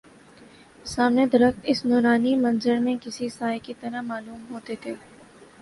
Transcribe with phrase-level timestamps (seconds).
[0.85, 4.95] سامنے درخت اس نورانی منظر میں کسی سائے کی طرح معلوم ہوتے تھے